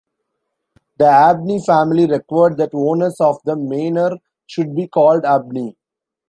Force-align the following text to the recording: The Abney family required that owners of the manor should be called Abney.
The 0.97 1.05
Abney 1.05 1.59
family 1.63 2.07
required 2.07 2.57
that 2.57 2.73
owners 2.73 3.17
of 3.19 3.37
the 3.45 3.55
manor 3.55 4.17
should 4.47 4.75
be 4.75 4.87
called 4.87 5.25
Abney. 5.25 5.77